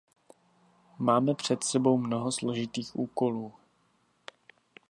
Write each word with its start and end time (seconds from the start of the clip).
Máme 0.99 1.35
před 1.35 1.63
sebou 1.63 1.97
mnoho 1.97 2.31
složitých 2.31 2.95
úkolů. 2.95 3.53